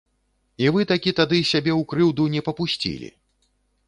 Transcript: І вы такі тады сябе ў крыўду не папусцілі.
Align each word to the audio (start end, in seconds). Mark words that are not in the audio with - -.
І 0.63 0.69
вы 0.77 0.85
такі 0.91 1.11
тады 1.19 1.39
сябе 1.51 1.71
ў 1.79 1.87
крыўду 1.91 2.25
не 2.37 2.41
папусцілі. 2.47 3.11